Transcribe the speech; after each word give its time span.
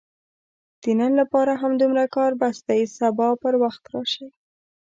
د 0.81 0.85
نن 0.99 1.11
لپاره 1.21 1.51
همدومره 1.61 2.05
کار 2.15 2.31
بس 2.41 2.57
دی، 2.67 2.81
سبا 2.99 3.27
پر 3.41 3.53
وخت 3.63 3.83
راشئ! 3.93 4.29